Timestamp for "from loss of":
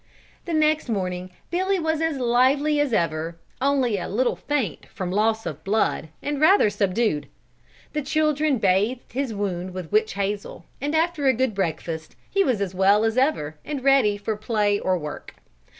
4.87-5.63